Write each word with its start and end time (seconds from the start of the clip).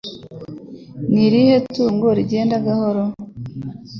Ni 1.11 1.21
irihe 1.27 1.55
tungo 1.73 2.07
rijyenda 2.17 2.55
gahoro? 2.67 3.03